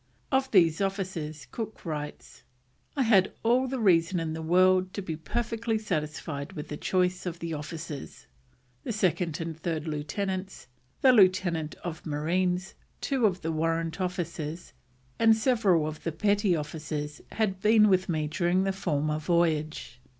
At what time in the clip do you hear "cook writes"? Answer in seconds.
1.51-2.41